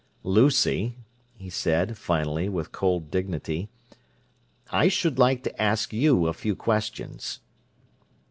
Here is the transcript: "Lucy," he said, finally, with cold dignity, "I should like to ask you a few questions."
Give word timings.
"Lucy," 0.23 0.95
he 1.35 1.47
said, 1.47 1.95
finally, 1.95 2.49
with 2.49 2.71
cold 2.71 3.11
dignity, 3.11 3.69
"I 4.71 4.87
should 4.87 5.19
like 5.19 5.43
to 5.43 5.61
ask 5.61 5.93
you 5.93 6.25
a 6.25 6.33
few 6.33 6.55
questions." 6.55 7.39